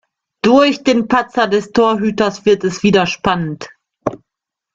Durch 0.43 0.83
den 0.83 1.07
Patzer 1.07 1.45
des 1.47 1.73
Torhüters 1.73 2.43
wird 2.43 2.63
es 2.63 2.81
wieder 2.81 3.05
spannend. 3.05 3.69